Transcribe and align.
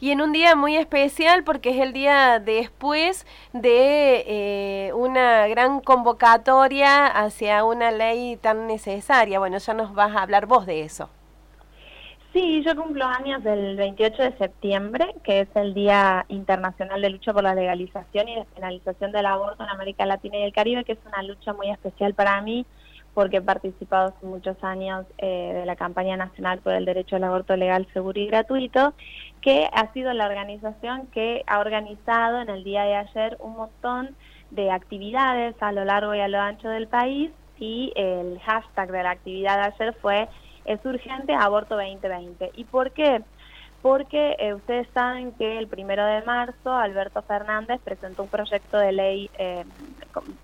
Y 0.00 0.12
en 0.12 0.20
un 0.20 0.32
día 0.32 0.54
muy 0.54 0.76
especial 0.76 1.42
porque 1.42 1.70
es 1.70 1.80
el 1.80 1.92
día 1.92 2.38
después 2.38 3.26
de 3.52 4.24
eh, 4.26 4.92
una 4.94 5.48
gran 5.48 5.80
convocatoria 5.80 7.06
hacia 7.06 7.64
una 7.64 7.90
ley 7.90 8.36
tan 8.36 8.68
necesaria. 8.68 9.40
Bueno, 9.40 9.58
ya 9.58 9.74
nos 9.74 9.94
vas 9.94 10.14
a 10.14 10.22
hablar 10.22 10.46
vos 10.46 10.66
de 10.66 10.82
eso. 10.82 11.10
Sí, 12.32 12.62
yo 12.62 12.76
cumplo 12.76 13.06
años 13.06 13.42
del 13.42 13.74
28 13.76 14.22
de 14.22 14.38
septiembre, 14.38 15.14
que 15.24 15.40
es 15.40 15.48
el 15.54 15.74
Día 15.74 16.26
Internacional 16.28 17.00
de 17.00 17.10
Lucha 17.10 17.32
por 17.32 17.42
la 17.42 17.54
Legalización 17.54 18.28
y 18.28 18.36
Despenalización 18.36 19.12
del 19.12 19.26
Aborto 19.26 19.64
en 19.64 19.70
América 19.70 20.06
Latina 20.06 20.38
y 20.38 20.42
el 20.42 20.52
Caribe, 20.52 20.84
que 20.84 20.92
es 20.92 20.98
una 21.06 21.22
lucha 21.22 21.54
muy 21.54 21.70
especial 21.70 22.14
para 22.14 22.40
mí 22.42 22.66
porque 23.18 23.38
he 23.38 23.42
participado 23.42 24.10
hace 24.10 24.26
muchos 24.26 24.62
años 24.62 25.04
eh, 25.18 25.52
de 25.52 25.66
la 25.66 25.74
campaña 25.74 26.16
nacional 26.16 26.60
por 26.60 26.72
el 26.72 26.84
derecho 26.84 27.16
al 27.16 27.24
aborto 27.24 27.56
legal, 27.56 27.84
seguro 27.92 28.20
y 28.20 28.28
gratuito, 28.28 28.94
que 29.40 29.68
ha 29.72 29.92
sido 29.92 30.12
la 30.12 30.26
organización 30.26 31.08
que 31.08 31.42
ha 31.48 31.58
organizado 31.58 32.40
en 32.40 32.48
el 32.48 32.62
día 32.62 32.84
de 32.84 32.94
ayer 32.94 33.36
un 33.40 33.56
montón 33.56 34.14
de 34.52 34.70
actividades 34.70 35.56
a 35.60 35.72
lo 35.72 35.84
largo 35.84 36.14
y 36.14 36.20
a 36.20 36.28
lo 36.28 36.38
ancho 36.38 36.68
del 36.68 36.86
país 36.86 37.32
y 37.58 37.92
el 37.96 38.38
hashtag 38.38 38.92
de 38.92 39.02
la 39.02 39.10
actividad 39.10 39.56
de 39.56 39.74
ayer 39.74 39.94
fue 40.00 40.28
es 40.64 40.78
urgente 40.84 41.34
aborto 41.34 41.74
2020. 41.74 42.52
¿Y 42.54 42.62
por 42.66 42.92
qué? 42.92 43.24
Porque 43.82 44.36
eh, 44.38 44.54
ustedes 44.54 44.86
saben 44.94 45.32
que 45.32 45.58
el 45.58 45.66
primero 45.66 46.06
de 46.06 46.22
marzo 46.22 46.72
Alberto 46.72 47.22
Fernández 47.22 47.80
presentó 47.82 48.22
un 48.22 48.28
proyecto 48.28 48.78
de 48.78 48.92
ley, 48.92 49.28
eh, 49.38 49.64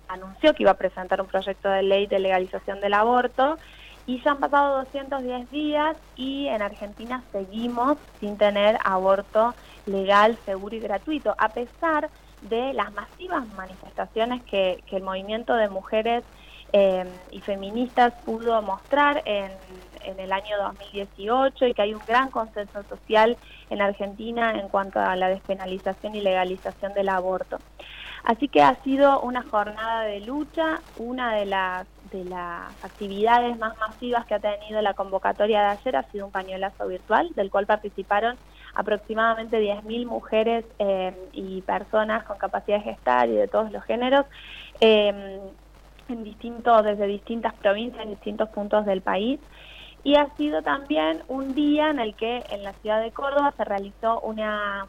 anunció 0.07 0.53
que 0.53 0.63
iba 0.63 0.71
a 0.71 0.77
presentar 0.77 1.21
un 1.21 1.27
proyecto 1.27 1.69
de 1.69 1.83
ley 1.83 2.07
de 2.07 2.19
legalización 2.19 2.79
del 2.81 2.93
aborto 2.93 3.57
y 4.05 4.21
ya 4.23 4.31
han 4.31 4.39
pasado 4.39 4.79
210 4.83 5.49
días 5.49 5.97
y 6.15 6.47
en 6.47 6.61
Argentina 6.61 7.25
seguimos 7.31 7.97
sin 8.19 8.37
tener 8.37 8.77
aborto 8.83 9.55
legal, 9.85 10.37
seguro 10.45 10.75
y 10.75 10.79
gratuito, 10.79 11.33
a 11.37 11.53
pesar 11.53 12.11
de 12.41 12.73
las 12.73 12.93
masivas 12.93 13.47
manifestaciones 13.47 14.43
que, 14.43 14.83
el 14.91 15.03
movimiento 15.03 15.55
de 15.55 15.69
mujeres 15.69 16.23
eh, 16.71 17.19
y 17.31 17.41
feministas 17.41 18.13
pudo 18.23 18.61
mostrar 18.61 19.23
en 19.25 19.51
el 20.19 20.31
año 20.31 20.57
2018 20.57 21.65
y 21.65 21.73
que 21.73 21.81
hay 21.81 21.93
un 21.93 22.01
gran 22.07 22.29
consenso 22.29 22.83
social 22.83 23.37
en 23.69 23.81
Argentina 23.81 24.51
en 24.51 24.69
cuanto 24.69 24.99
a 24.99 25.15
la 25.15 25.29
despenalización 25.29 26.15
y 26.15 26.21
legalización 26.21 26.93
del 26.93 27.09
aborto. 27.09 27.59
Así 28.25 28.47
que 28.49 28.61
ha 28.61 28.81
sido 28.83 29.21
una 29.21 29.43
jornada 29.43 30.03
de 30.03 30.19
lucha, 30.19 30.83
una 30.95 31.35
de 31.35 31.45
las, 31.45 31.87
de 32.01 32.25
las 32.25 32.75
actividades 32.83 33.57
más 33.59 33.73
masivas 33.77 34.25
que 34.25 34.33
ha 34.33 34.39
tenido 34.39 34.81
la 34.81 34.95
convocatoria 34.95 35.61
de 35.61 35.67
ayer 35.67 35.95
ha 35.95 36.09
sido 36.09 36.25
un 36.25 36.31
pañuelazo 36.31 36.87
virtual, 36.87 37.29
del 37.35 37.51
cual 37.51 37.67
participaron 37.67 38.39
aproximadamente 38.73 39.59
10.000 39.59 40.07
mujeres 40.07 40.65
eh, 40.79 41.15
y 41.33 41.61
personas 41.61 42.23
con 42.25 42.37
capacidad 42.37 42.77
de 42.79 42.83
gestar 42.83 43.29
y 43.29 43.33
de 43.33 43.47
todos 43.47 43.71
los 43.71 43.83
géneros. 43.83 44.25
Eh, 44.79 45.39
en 46.07 46.23
distintos, 46.23 46.83
desde 46.83 47.07
distintas 47.07 47.53
provincias, 47.55 48.03
en 48.03 48.11
distintos 48.11 48.49
puntos 48.49 48.85
del 48.85 49.01
país. 49.01 49.39
Y 50.03 50.15
ha 50.15 50.29
sido 50.35 50.61
también 50.61 51.23
un 51.27 51.55
día 51.55 51.89
en 51.89 51.99
el 51.99 52.15
que 52.15 52.43
en 52.49 52.63
la 52.63 52.73
ciudad 52.73 53.01
de 53.01 53.11
Córdoba 53.11 53.53
se 53.57 53.63
realizó 53.63 54.21
una, 54.21 54.87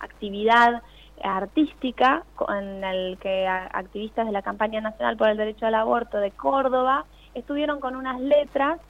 actividad 0.00 0.82
artística 1.22 2.24
en 2.48 2.84
el 2.84 3.18
que 3.18 3.46
activistas 3.46 4.26
de 4.26 4.32
la 4.32 4.42
campaña 4.42 4.80
nacional 4.80 5.16
por 5.16 5.28
el 5.28 5.36
derecho 5.36 5.66
al 5.66 5.74
aborto 5.74 6.18
de 6.18 6.30
Córdoba 6.30 7.04
estuvieron 7.34 7.80
con 7.80 7.96
unas 7.96 8.20
letras 8.20 8.80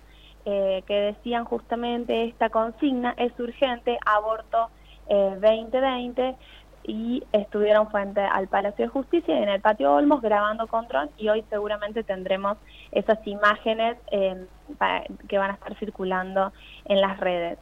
eh, 0.44 0.82
que 0.86 0.94
decían 0.94 1.44
justamente 1.44 2.24
esta 2.24 2.50
consigna 2.50 3.14
es 3.16 3.38
urgente 3.38 3.98
aborto 4.04 4.68
2020 5.08 6.22
eh, 6.22 6.36
y 6.86 7.22
estuvieron 7.32 7.90
frente 7.90 8.20
al 8.20 8.48
Palacio 8.48 8.84
de 8.84 8.90
Justicia 8.90 9.38
y 9.38 9.42
en 9.42 9.48
el 9.48 9.60
patio 9.60 9.94
Olmos 9.94 10.20
grabando 10.20 10.66
con 10.66 10.86
dron 10.86 11.08
y 11.16 11.28
hoy 11.28 11.44
seguramente 11.48 12.02
tendremos 12.02 12.58
esas 12.92 13.18
imágenes 13.26 13.96
eh, 14.10 14.46
que 15.28 15.38
van 15.38 15.52
a 15.52 15.54
estar 15.54 15.74
circulando 15.78 16.52
en 16.84 17.00
las 17.00 17.18
redes. 17.18 17.58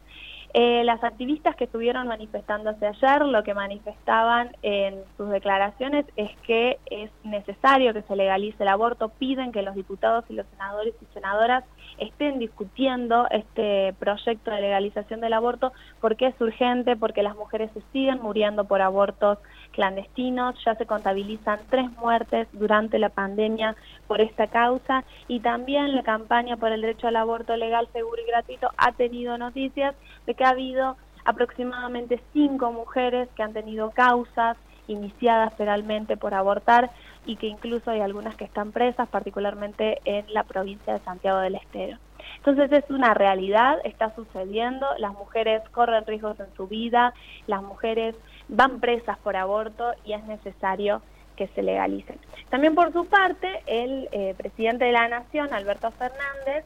Eh, 0.54 0.84
las 0.84 1.02
activistas 1.02 1.56
que 1.56 1.64
estuvieron 1.64 2.08
manifestándose 2.08 2.86
ayer 2.86 3.24
lo 3.24 3.42
que 3.42 3.54
manifestaban 3.54 4.54
en 4.60 5.02
sus 5.16 5.30
declaraciones 5.30 6.04
es 6.16 6.30
que 6.46 6.78
es 6.90 7.10
necesario 7.24 7.94
que 7.94 8.02
se 8.02 8.16
legalice 8.16 8.62
el 8.62 8.68
aborto, 8.68 9.08
piden 9.08 9.50
que 9.50 9.62
los 9.62 9.74
diputados 9.74 10.26
y 10.28 10.34
los 10.34 10.46
senadores 10.48 10.94
y 11.00 11.06
senadoras 11.14 11.64
estén 12.02 12.38
discutiendo 12.38 13.26
este 13.30 13.94
proyecto 13.98 14.50
de 14.50 14.60
legalización 14.60 15.20
del 15.20 15.32
aborto 15.32 15.72
porque 16.00 16.26
es 16.26 16.40
urgente, 16.40 16.96
porque 16.96 17.22
las 17.22 17.36
mujeres 17.36 17.70
se 17.72 17.82
siguen 17.92 18.20
muriendo 18.20 18.64
por 18.64 18.82
abortos 18.82 19.38
clandestinos, 19.72 20.56
ya 20.64 20.74
se 20.74 20.86
contabilizan 20.86 21.60
tres 21.70 21.90
muertes 21.92 22.48
durante 22.52 22.98
la 22.98 23.08
pandemia 23.08 23.76
por 24.06 24.20
esta 24.20 24.46
causa 24.48 25.04
y 25.28 25.40
también 25.40 25.94
la 25.94 26.02
campaña 26.02 26.56
por 26.56 26.72
el 26.72 26.82
derecho 26.82 27.08
al 27.08 27.16
aborto 27.16 27.56
legal, 27.56 27.88
seguro 27.92 28.20
y 28.22 28.30
gratuito 28.30 28.70
ha 28.76 28.92
tenido 28.92 29.38
noticias 29.38 29.94
de 30.26 30.34
que 30.34 30.44
ha 30.44 30.50
habido 30.50 30.96
aproximadamente 31.24 32.20
cinco 32.32 32.72
mujeres 32.72 33.28
que 33.36 33.42
han 33.42 33.52
tenido 33.52 33.90
causas 33.90 34.56
iniciadas 34.88 35.52
penalmente 35.54 36.16
por 36.16 36.34
abortar 36.34 36.90
y 37.24 37.36
que 37.36 37.46
incluso 37.46 37.90
hay 37.90 38.00
algunas 38.00 38.34
que 38.36 38.44
están 38.44 38.72
presas, 38.72 39.08
particularmente 39.08 40.00
en 40.04 40.24
la 40.32 40.44
provincia 40.44 40.94
de 40.94 41.00
Santiago 41.00 41.38
del 41.38 41.54
Estero. 41.54 41.98
Entonces 42.38 42.72
es 42.72 42.90
una 42.90 43.14
realidad, 43.14 43.78
está 43.84 44.14
sucediendo, 44.14 44.86
las 44.98 45.12
mujeres 45.12 45.62
corren 45.70 46.06
riesgos 46.06 46.38
en 46.40 46.52
su 46.56 46.66
vida, 46.66 47.14
las 47.46 47.62
mujeres 47.62 48.16
van 48.48 48.80
presas 48.80 49.18
por 49.18 49.36
aborto 49.36 49.92
y 50.04 50.12
es 50.12 50.24
necesario 50.24 51.02
que 51.36 51.48
se 51.48 51.62
legalicen. 51.62 52.18
También 52.50 52.74
por 52.74 52.92
su 52.92 53.06
parte, 53.06 53.62
el 53.66 54.08
eh, 54.12 54.34
presidente 54.36 54.84
de 54.84 54.92
la 54.92 55.08
Nación, 55.08 55.52
Alberto 55.52 55.90
Fernández, 55.92 56.64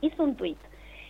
hizo 0.00 0.24
un 0.24 0.34
tuit 0.34 0.58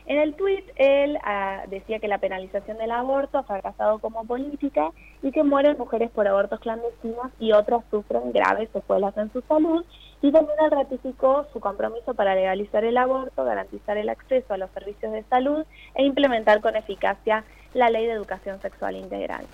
en 0.07 0.19
el 0.19 0.35
tuit 0.35 0.65
él 0.77 1.19
ah, 1.25 1.63
decía 1.69 2.01
que 2.01 2.09
la 2.09 2.19
penalización 2.19 2.79
del 2.79 2.91
aborto 2.91 3.39
ha 3.39 3.45
fracasado 3.45 3.99
como 3.99 4.25
política 4.25 4.91
y 5.23 5.31
que 5.31 5.45
mueren 5.45 5.79
mujeres 5.79 6.11
por 6.11 6.27
abortos 6.27 6.61
clandestinos 6.61 7.31
y 7.39 7.53
otras 7.53 7.85
sufren 7.91 8.33
graves 8.33 8.69
secuelas 8.73 9.17
en 9.17 9.33
su 9.33 9.41
salud 9.43 9.85
y 10.21 10.33
también 10.33 10.59
ratificó 10.71 11.47
su 11.53 11.61
compromiso 11.61 12.15
para 12.15 12.35
legalizar 12.35 12.85
el 12.85 12.97
aborto, 12.97 13.45
garantizar 13.45 13.97
el 13.97 14.09
acceso 14.09 14.55
a 14.55 14.57
los 14.57 14.71
servicios 14.71 15.13
de 15.13 15.25
salud 15.25 15.65
e 15.95 16.05
implementar 16.05 16.61
con 16.61 16.77
eficacia 16.77 17.45
la 17.73 17.91
ley 17.91 18.07
de 18.07 18.13
educación 18.13 18.61
sexual 18.61 18.97
integral. 18.97 19.47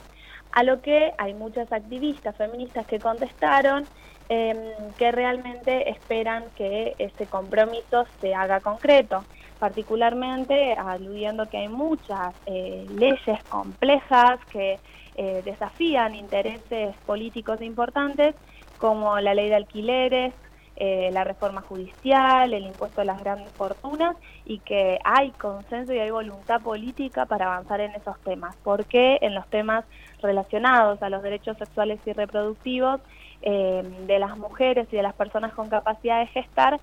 A 0.53 0.63
lo 0.63 0.81
que 0.81 1.13
hay 1.19 1.35
muchas 1.35 1.71
activistas 1.73 2.37
feministas 2.37 2.87
que 2.87 3.01
contestaron 3.01 3.89
em, 4.29 4.93
que 4.99 5.11
realmente 5.13 5.91
esperan 5.91 6.51
que 6.55 6.95
ese 6.99 7.27
compromiso 7.29 8.07
se 8.21 8.35
haga 8.35 8.61
concreto 8.61 9.25
particularmente 9.59 10.75
aludiendo 10.75 11.49
que 11.49 11.59
hay 11.59 11.69
muchas 11.69 12.35
eh, 12.47 12.87
leyes 12.89 13.43
complejas 13.49 14.39
que 14.51 14.81
eh, 15.15 15.43
desafían 15.45 16.15
intereses 16.15 16.97
políticos 17.05 17.61
importantes, 17.61 18.37
como 18.77 19.19
la 19.19 19.35
ley 19.35 19.49
de 19.49 19.57
alquileres, 19.57 20.35
eh, 20.77 21.11
la 21.11 21.25
reforma 21.25 21.61
judicial, 21.63 22.55
el 22.55 22.65
impuesto 22.65 23.01
a 23.01 23.05
las 23.05 23.19
grandes 23.19 23.53
fortunas, 23.57 24.17
y 24.45 24.61
que 24.61 25.01
hay 25.05 25.33
consenso 25.33 25.93
y 25.93 25.99
hay 25.99 26.11
voluntad 26.11 26.63
política 26.63 27.27
para 27.27 27.47
avanzar 27.47 27.81
en 27.81 27.91
esos 27.97 28.15
temas, 28.23 28.57
porque 28.63 29.19
en 29.21 29.35
los 29.35 29.49
temas 29.49 29.85
relacionados 30.23 31.03
a 31.03 31.11
los 31.11 31.21
derechos 31.25 31.59
sexuales 31.59 32.01
y 32.07 32.13
reproductivos 32.13 33.01
de 33.41 34.19
las 34.19 34.37
mujeres 34.37 34.89
y 34.91 34.97
de 34.97 35.03
las 35.03 35.15
personas 35.15 35.55
con 35.55 35.69
capacidad 35.69 36.19
de 36.19 36.27
gestar, 36.27 36.81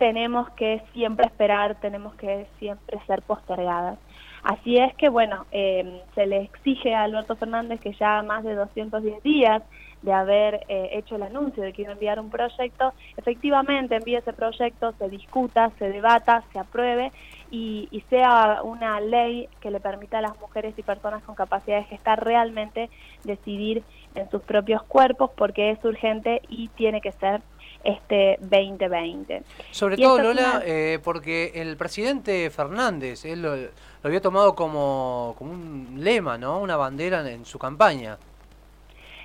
tenemos 0.00 0.48
que 0.52 0.82
siempre 0.94 1.26
esperar, 1.26 1.78
tenemos 1.78 2.14
que 2.14 2.46
siempre 2.58 2.98
ser 3.06 3.20
postergadas. 3.20 3.98
Así 4.42 4.78
es 4.78 4.94
que, 4.94 5.10
bueno, 5.10 5.44
eh, 5.52 6.02
se 6.14 6.24
le 6.24 6.40
exige 6.40 6.94
a 6.94 7.02
Alberto 7.02 7.36
Fernández 7.36 7.80
que 7.80 7.92
ya 7.92 8.22
más 8.22 8.42
de 8.42 8.54
210 8.54 9.22
días 9.22 9.62
de 10.00 10.12
haber 10.14 10.64
eh, 10.68 10.88
hecho 10.92 11.16
el 11.16 11.22
anuncio 11.24 11.62
de 11.62 11.74
que 11.74 11.82
iba 11.82 11.90
a 11.90 11.92
enviar 11.92 12.18
un 12.18 12.30
proyecto, 12.30 12.94
efectivamente 13.18 13.96
envíe 13.96 14.16
ese 14.16 14.32
proyecto, 14.32 14.92
se 14.92 15.10
discuta, 15.10 15.70
se 15.78 15.90
debata, 15.90 16.42
se 16.50 16.58
apruebe 16.58 17.12
y, 17.50 17.86
y, 17.90 18.00
sea 18.08 18.62
una 18.62 19.00
ley 19.00 19.50
que 19.60 19.70
le 19.70 19.80
permita 19.80 20.16
a 20.16 20.22
las 20.22 20.40
mujeres 20.40 20.72
y 20.78 20.82
personas 20.82 21.22
con 21.24 21.34
capacidad 21.34 21.76
de 21.76 21.84
gestar 21.84 22.24
realmente 22.24 22.88
decidir 23.24 23.82
en 24.14 24.30
sus 24.30 24.40
propios 24.40 24.82
cuerpos 24.84 25.30
porque 25.36 25.72
es 25.72 25.84
urgente 25.84 26.40
y 26.48 26.68
tiene 26.68 27.02
que 27.02 27.12
ser 27.12 27.42
este 27.84 28.38
2020. 28.40 29.42
Sobre 29.70 29.96
todo, 29.96 30.18
Lola, 30.18 30.62
eh, 30.64 30.98
porque 31.02 31.52
el 31.54 31.76
presidente 31.76 32.50
Fernández, 32.50 33.24
él 33.24 33.42
lo, 33.42 33.54
había 34.02 34.20
tomado 34.20 34.54
como, 34.54 35.34
como 35.38 35.52
un 35.52 35.96
lema, 35.98 36.38
¿no? 36.38 36.60
Una 36.60 36.76
bandera 36.76 37.28
en, 37.30 37.44
su 37.44 37.58
campaña. 37.58 38.18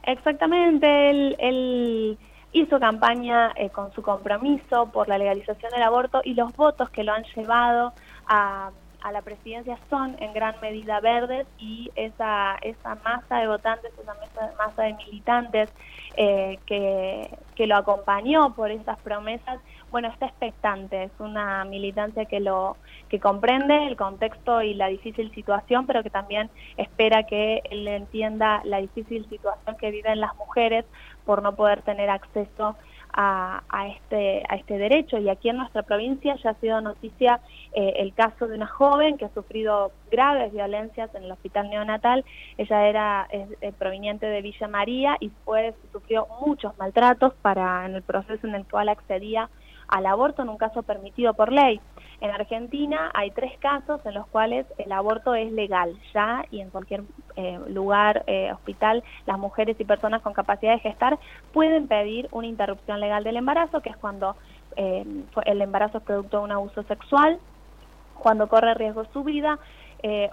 Exactamente, 0.03 1.09
él, 1.09 2.17
hizo 2.51 2.79
campaña 2.79 3.51
eh, 3.57 3.69
con 3.69 3.91
su 3.93 4.01
compromiso 4.01 4.89
por 4.93 5.09
la 5.09 5.17
legalización 5.17 5.71
del 5.73 5.83
aborto 5.83 6.21
y 6.23 6.35
los 6.35 6.55
votos 6.55 6.89
que 6.89 7.03
lo 7.03 7.11
han 7.11 7.25
llevado 7.35 7.91
a, 8.27 8.71
a 9.05 9.11
la 9.11 9.21
presidencia 9.21 9.77
son 9.87 10.15
en 10.19 10.33
gran 10.33 10.55
medida 10.61 10.99
verdes 10.99 11.45
y 11.59 11.91
esa, 11.95 12.55
esa 12.63 12.95
masa 13.03 13.37
de 13.37 13.47
votantes, 13.47 13.91
esa 14.01 14.15
masa, 14.57 14.81
de 14.81 14.93
militantes 14.93 15.69
eh, 16.17 16.57
que, 16.65 17.29
que 17.55 17.67
lo 17.67 17.75
acompañó 17.75 18.53
por 18.53 18.71
esas 18.71 18.99
promesas, 18.99 19.59
bueno, 19.91 20.09
está 20.09 20.25
expectante, 20.27 21.03
es 21.03 21.11
una 21.19 21.63
militancia 21.65 22.25
que 22.25 22.39
lo 22.39 22.77
que 23.09 23.19
comprende 23.19 23.87
el 23.87 23.95
contexto 23.95 24.61
y 24.61 24.73
la 24.73 24.87
difícil 24.87 25.33
situación, 25.33 25.87
pero 25.87 26.03
que 26.03 26.09
también 26.09 26.49
espera 26.77 27.23
que 27.23 27.61
él 27.69 27.87
entienda 27.87 28.61
la 28.65 28.77
difícil 28.77 29.27
situación 29.29 29.77
que 29.79 29.91
viven 29.91 30.19
las 30.19 30.35
mujeres 30.35 30.85
por 31.25 31.42
no 31.42 31.56
poder 31.56 31.81
tener 31.81 32.10
acceso 32.10 32.75
a, 33.18 33.88
este, 33.95 34.44
a 34.50 34.56
este 34.56 34.77
derecho. 34.77 35.18
Y 35.18 35.30
aquí 35.30 35.50
en 35.50 35.57
nuestra 35.57 35.83
provincia 35.83 36.36
ya 36.44 36.50
ha 36.51 36.54
sido 36.56 36.81
noticia 36.81 37.39
eh, 37.74 37.94
el 37.98 38.13
caso 38.13 38.48
de 38.48 38.56
una 38.56 38.68
joven 38.68 39.18
que 39.18 39.25
ha 39.25 39.33
sufrido 39.33 39.92
graves 40.12 40.51
violencias 40.51 41.13
en 41.16 41.24
el 41.24 41.31
hospital 41.31 41.69
neonatal. 41.69 42.25
Ella 42.57 42.88
era 42.88 43.27
eh, 43.31 43.72
proveniente 43.77 44.25
de 44.25 44.42
Villa 44.42 44.68
María 44.68 45.16
y 45.19 45.30
fue, 45.45 45.74
sufrió 45.92 46.27
muchos 46.45 46.77
maltratos 46.77 47.33
para 47.42 47.86
en 47.86 47.95
el 47.95 48.04
proceso 48.04 48.48
en 48.48 48.56
el 48.56 48.66
cual 48.66 48.89
accedía 48.89 49.50
al 49.88 50.06
aborto 50.07 50.42
en 50.42 50.50
un 50.50 50.57
caso 50.57 50.83
permitido 50.83 51.33
por 51.33 51.51
ley. 51.51 51.80
En 52.21 52.31
Argentina 52.31 53.12
hay 53.13 53.31
tres 53.31 53.57
casos 53.59 54.06
en 54.06 54.13
los 54.13 54.27
cuales 54.27 54.65
el 54.77 54.91
aborto 54.91 55.35
es 55.35 55.51
legal 55.51 55.94
ya 56.13 56.45
y 56.50 56.62
en 56.62 56.69
cualquier 56.69 57.03
eh, 57.35 57.59
lugar, 57.67 58.23
eh, 58.27 58.51
hospital, 58.53 59.03
las 59.25 59.38
mujeres 59.38 59.75
y 59.79 59.85
personas 59.85 60.21
con 60.21 60.33
capacidad 60.33 60.73
de 60.73 60.79
gestar 60.79 61.19
pueden 61.51 61.88
pedir 61.88 62.29
una 62.31 62.47
interrupción 62.47 63.00
legal 63.00 63.23
del 63.23 63.38
embarazo, 63.38 63.81
que 63.81 63.89
es 63.89 63.97
cuando 63.97 64.35
eh, 64.77 65.06
el 65.45 65.62
embarazo 65.62 65.97
es 65.97 66.03
producto 66.03 66.38
de 66.38 66.44
un 66.45 66.51
abuso 66.51 66.83
sexual, 66.83 67.39
cuando 68.13 68.47
corre 68.47 68.73
riesgo 68.73 69.06
su 69.12 69.23
vida 69.23 69.59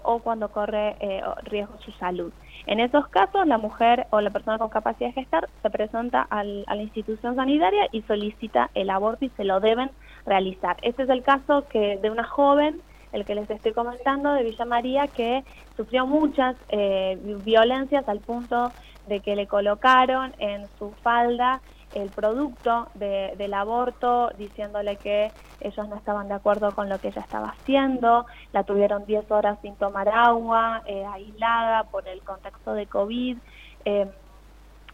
o 0.02 0.18
cuando 0.18 0.50
corre 0.50 0.96
riesgo 1.44 1.78
su 1.78 1.92
salud. 1.92 2.30
En 2.66 2.78
esos 2.78 3.08
casos, 3.08 3.46
la 3.46 3.56
mujer 3.56 4.06
o 4.10 4.20
la 4.20 4.28
persona 4.28 4.58
con 4.58 4.68
capacidad 4.68 5.08
de 5.08 5.14
gestar 5.14 5.48
se 5.62 5.70
presenta 5.70 6.26
a 6.28 6.44
la 6.44 6.82
institución 6.82 7.36
sanitaria 7.36 7.88
y 7.90 8.02
solicita 8.02 8.68
el 8.74 8.90
aborto 8.90 9.24
y 9.24 9.30
se 9.30 9.44
lo 9.44 9.60
deben 9.60 9.90
realizar. 10.24 10.76
Este 10.82 11.02
es 11.04 11.08
el 11.08 11.22
caso 11.22 11.66
que 11.68 11.98
de 11.98 12.10
una 12.10 12.24
joven, 12.24 12.80
el 13.12 13.24
que 13.24 13.34
les 13.34 13.48
estoy 13.50 13.72
comentando, 13.72 14.32
de 14.32 14.44
Villa 14.44 14.64
María, 14.64 15.08
que 15.08 15.44
sufrió 15.76 16.06
muchas 16.06 16.56
eh, 16.68 17.18
violencias 17.44 18.08
al 18.08 18.20
punto 18.20 18.72
de 19.06 19.20
que 19.20 19.36
le 19.36 19.46
colocaron 19.46 20.34
en 20.38 20.68
su 20.78 20.92
falda 21.02 21.60
el 21.92 22.10
producto 22.10 22.90
del 22.94 23.52
aborto, 23.52 24.30
diciéndole 24.38 24.96
que 24.96 25.32
ellos 25.60 25.88
no 25.88 25.96
estaban 25.96 26.28
de 26.28 26.34
acuerdo 26.34 26.74
con 26.74 26.88
lo 26.88 26.98
que 26.98 27.08
ella 27.08 27.20
estaba 27.20 27.48
haciendo, 27.50 28.26
la 28.52 28.64
tuvieron 28.64 29.04
10 29.04 29.30
horas 29.30 29.58
sin 29.60 29.76
tomar 29.76 30.08
agua, 30.08 30.82
eh, 30.86 31.04
aislada 31.04 31.84
por 31.84 32.08
el 32.08 32.22
contexto 32.22 32.72
de 32.72 32.86
COVID, 32.86 33.38
eh, 33.84 34.10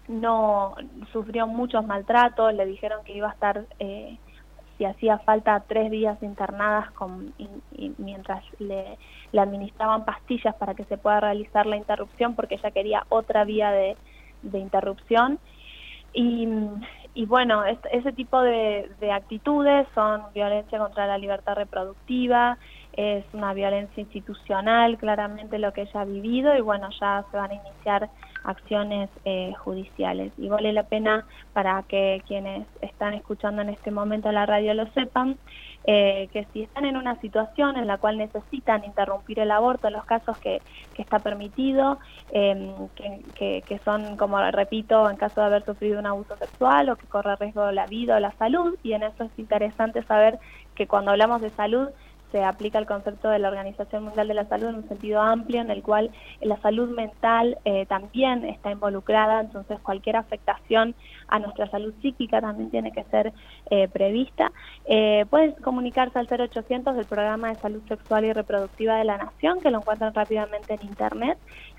no 0.09 0.75
sufrió 1.13 1.47
muchos 1.47 1.87
maltratos, 1.87 2.53
le 2.55 2.67
dijeron 2.67 3.05
que 3.05 3.13
iba 3.13 3.29
a 3.29 3.33
estar, 3.33 3.67
eh, 3.79 4.19
si 4.79 4.85
hacía 4.85 5.19
falta, 5.19 5.63
tres 5.67 5.91
días 5.91 6.23
internadas 6.23 6.91
con, 6.93 7.35
mientras 7.99 8.43
le, 8.59 8.97
administraban 9.37 10.05
pastillas 10.05 10.55
para 10.55 10.75
que 10.75 10.85
se 10.85 10.97
pueda 10.97 11.21
realizar 11.21 11.67
la 11.67 11.77
interrupción, 11.77 12.35
porque 12.35 12.55
ella 12.55 12.71
quería 12.71 13.05
otra 13.09 13.45
vía 13.45 13.71
de, 13.73 13.97
de 14.43 14.59
interrupción. 14.59 15.39
Y, 16.15 16.49
y 17.19 17.27
bueno, 17.27 17.65
ese 17.65 18.13
tipo 18.13 18.41
de, 18.41 18.89
actitudes 19.13 19.89
son 19.93 20.23
violencia 20.33 20.79
contra 20.79 21.05
la 21.09 21.19
libertad 21.19 21.57
reproductiva, 21.57 22.59
es 22.93 23.25
una 23.33 23.53
violencia 23.55 24.01
institucional, 24.01 24.97
claramente 24.99 25.59
lo 25.59 25.73
que 25.73 25.83
ella 25.83 26.03
ha 26.03 26.05
vivido, 26.05 26.57
y 26.57 26.61
bueno, 26.61 26.89
ya 27.01 27.25
se 27.31 27.37
van 27.37 27.51
a 27.51 27.55
iniciar 27.55 28.09
acciones 28.45 29.11
eh, 29.25 29.53
judiciales. 29.59 30.33
Y 30.37 30.49
vale 30.49 30.73
la 30.73 30.85
pena 30.85 31.27
para 31.53 31.83
que 31.85 32.23
quienes 32.27 32.67
están 32.81 33.15
escuchando 33.15 33.63
en 33.63 33.69
este 33.69 33.91
momento 33.91 34.31
la 34.33 34.47
radio 34.47 34.75
lo 34.75 34.87
sepan, 34.93 35.39
eh, 35.85 36.29
que 36.33 36.47
si 36.53 36.63
están 36.63 36.85
en 36.85 36.97
una 36.97 37.19
situación 37.21 37.77
en 37.77 37.87
la 37.87 37.99
cual 37.99 38.19
necesitan 38.19 38.85
interrumpir 38.85 39.39
el 39.39 39.51
aborto, 39.51 39.87
en 39.87 39.95
los 39.95 40.05
casos 40.05 40.37
que, 40.39 40.63
que 40.93 41.03
está 41.03 41.21
permitido, 41.21 41.99
em, 42.31 42.89
que, 43.35 43.65
que, 43.67 43.79
son, 43.85 44.17
como 44.17 44.39
repito, 44.51 45.09
en 45.09 45.17
caso 45.17 45.41
de 45.41 45.47
haber 45.47 45.65
sufrido 45.65 45.99
un 45.99 46.07
abuso 46.07 46.37
sexual 46.37 46.91
o 46.91 46.97
que 46.97 47.07
corre 47.07 47.37
riesgo 47.37 47.71
la 47.73 47.87
vida 47.87 48.17
o 48.17 48.21
la 48.21 48.33
salud, 48.37 48.77
y 48.83 48.93
en 48.93 49.03
eso 49.03 49.25
es 49.25 49.39
interesante 49.39 50.03
saber 50.05 50.39
que 50.75 50.87
cuando 50.87 51.11
hablamos 51.11 51.41
de 51.41 51.51
salud, 51.53 51.89
se 52.33 52.45
aplica 52.45 52.79
el 52.79 52.87
concepto 52.87 53.29
de 53.29 53.39
la 53.39 53.49
Organización 53.49 54.05
Mundial 54.05 54.29
de 54.29 54.35
la 54.35 54.49
Salud 54.49 54.69
en 54.69 54.75
un 54.77 54.89
sentido 54.89 55.21
amplio, 55.21 55.61
en 55.61 55.71
el 55.71 55.83
cual 55.83 56.11
la 56.41 56.61
salud 56.61 56.91
mental 56.91 57.59
eh, 57.65 57.87
también 57.87 58.45
está 58.45 58.71
involucrada, 58.71 59.41
entonces 59.41 59.79
cualquier 59.81 60.17
afectación 60.17 60.95
a 61.29 61.39
nuestra 61.39 61.71
salud 61.71 61.95
psíquica 62.01 62.41
también 62.41 62.71
tiene 62.71 62.93
que 62.93 63.05
ser 63.05 63.33
eh, 63.71 63.89
prevista. 63.89 64.53
Eh, 64.85 65.25
comunicarse 65.63 66.19
al 66.19 66.29
0800 66.29 66.97
del 66.97 67.07
Programa 67.07 67.49
de 67.49 67.61
Salud 67.61 67.83
Sexual 67.89 68.25
y 68.25 68.33
Reproductiva 68.33 68.97
de 68.97 69.05
la 69.05 69.19
Nación, 69.19 69.61
que 69.61 69.71
lo 69.71 69.79
encuentran 69.79 70.15
rápidamente 70.15 70.75
en 70.75 70.83
Internet, 70.87 71.39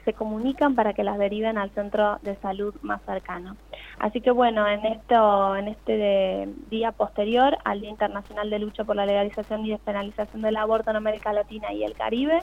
se 0.09 0.13
comunican 0.15 0.73
para 0.73 0.93
que 0.93 1.03
las 1.03 1.19
deriven 1.19 1.59
al 1.59 1.69
centro 1.69 2.17
de 2.23 2.35
salud 2.37 2.73
más 2.81 2.99
cercano. 3.03 3.55
Así 3.99 4.21
que 4.21 4.31
bueno, 4.31 4.67
en 4.67 4.83
esto, 4.83 5.55
en 5.55 5.67
este 5.67 6.49
día 6.71 6.91
posterior 6.91 7.55
al 7.63 7.81
Día 7.81 7.91
Internacional 7.91 8.49
de 8.49 8.57
Lucha 8.57 8.85
por 8.85 8.95
la 8.95 9.05
Legalización 9.05 9.63
y 9.63 9.69
Despenalización 9.69 10.41
del 10.41 10.57
Aborto 10.57 10.89
en 10.89 10.95
América 10.95 11.31
Latina 11.31 11.71
y 11.73 11.83
el 11.83 11.93
Caribe, 11.93 12.41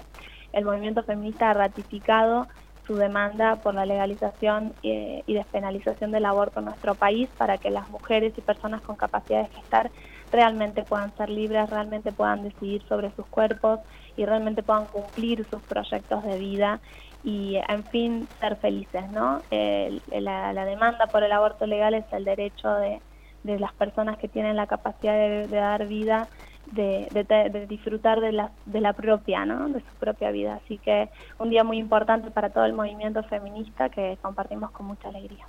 el 0.53 0.65
movimiento 0.65 1.03
feminista 1.03 1.51
ha 1.51 1.55
ratificado 1.55 2.47
su 2.87 2.95
demanda 2.95 3.57
por 3.57 3.75
la 3.75 3.85
legalización 3.85 4.73
eh, 4.85 5.25
y 5.27 5.35
despenalización 5.35 6.13
del 6.13 6.25
aborto 6.25 6.61
en 6.61 6.67
nuestro 6.67 6.95
país 6.95 7.29
para 7.37 7.59
que 7.59 7.71
las 7.71 7.91
mujeres 7.91 8.33
y 8.37 8.43
personas 8.43 8.81
con 8.83 8.95
capacidad 8.95 9.43
de 9.43 9.57
gestar 9.57 9.91
realmente 10.31 10.85
puedan 10.85 11.13
ser 11.17 11.31
libres, 11.31 11.69
realmente 11.69 12.13
puedan 12.13 12.45
decidir 12.45 12.83
sobre 12.89 13.11
sus 13.17 13.27
cuerpos 13.27 13.81
y 14.17 14.25
realmente 14.25 14.63
puedan 14.63 14.87
cumplir 14.87 15.45
sus 15.51 15.63
proyectos 15.63 16.23
de 16.23 16.39
vida 16.39 16.81
y, 17.27 17.57
en 17.69 17.83
fin, 17.87 18.29
ser 18.39 18.55
felices, 18.57 19.11
¿no? 19.11 19.43
la, 19.51 20.65
demanda 20.65 21.09
por 21.09 21.25
el 21.25 21.33
aborto 21.33 21.67
legal 21.67 21.95
es 21.95 22.05
el 22.13 22.25
derecho 22.25 22.73
de, 22.75 23.01
las 23.43 23.73
personas 23.75 24.17
que 24.19 24.29
tienen 24.29 24.55
la 24.55 24.69
capacidad 24.69 25.15
de, 25.15 25.49
dar 25.49 25.87
vida, 25.89 26.29
de, 26.67 27.09
de, 27.13 27.67
disfrutar 27.67 28.21
de 28.21 28.31
la, 28.31 28.53
de 28.65 28.81
la 28.81 28.93
propia, 28.93 29.45
¿no? 29.45 29.69
De 29.69 29.81
su 29.81 29.95
propia 29.99 30.31
vida. 30.31 30.61
Así 30.65 30.79
que 30.79 31.09
un 31.39 31.51
día 31.51 31.65
muy 31.65 31.79
importante 31.79 32.31
para 32.31 32.51
todo 32.51 32.65
el 32.65 32.73
movimiento 32.73 33.23
feminista 33.25 33.89
que 33.89 34.19
compartimos 34.23 34.71
con 34.71 34.87
mucha 34.87 35.09
alegría. 35.09 35.45